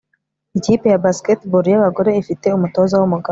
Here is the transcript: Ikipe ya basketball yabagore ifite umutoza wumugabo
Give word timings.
Ikipe 0.57 0.85
ya 0.89 1.01
basketball 1.05 1.65
yabagore 1.73 2.09
ifite 2.21 2.45
umutoza 2.57 2.93
wumugabo 3.01 3.29